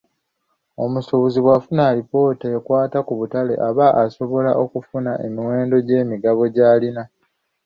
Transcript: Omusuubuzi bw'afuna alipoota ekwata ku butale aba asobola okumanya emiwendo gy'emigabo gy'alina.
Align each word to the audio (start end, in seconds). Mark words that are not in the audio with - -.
Omusuubuzi 0.83 1.39
bw'afuna 1.45 1.81
alipoota 1.89 2.45
ekwata 2.57 2.99
ku 3.07 3.13
butale 3.19 3.53
aba 3.67 3.87
asobola 4.03 4.51
okumanya 4.63 5.13
emiwendo 5.25 5.75
gy'emigabo 5.87 6.41
gy'alina. 6.55 7.03